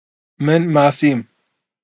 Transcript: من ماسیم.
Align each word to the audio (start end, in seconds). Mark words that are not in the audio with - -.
من 0.45 0.61
ماسیم. 0.73 1.19